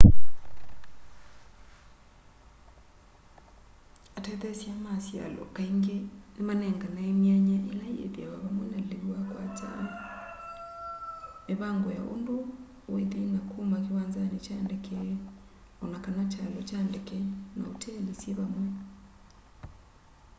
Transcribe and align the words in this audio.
atetheesya 4.17 4.73
ma 4.85 4.93
syalo 5.05 5.43
kaingi 5.55 5.97
ni 6.33 6.41
manenganae 6.47 7.11
myanya 7.21 7.57
ila 7.71 7.87
ithiawa 8.05 8.37
vamwe 8.43 8.65
na 8.71 8.79
liu 8.89 9.07
wa 9.13 9.19
kwakya 9.29 9.71
mivangi 11.45 11.89
ya 11.97 12.01
undu 12.13 12.37
withi 12.93 13.21
na 13.33 13.39
kuma 13.49 13.77
kiwanzani 13.85 14.37
kya 14.45 14.57
ndeke 14.65 14.99
o 15.83 15.83
na 15.91 15.97
kana 16.05 16.23
kyalo 16.31 16.59
kya 16.69 16.79
ndeke 16.87 17.17
na 17.57 17.63
uteli 17.73 18.13
syi 18.19 18.31
vamwe 18.39 18.67